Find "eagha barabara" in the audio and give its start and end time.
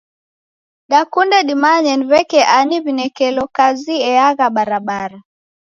4.09-5.17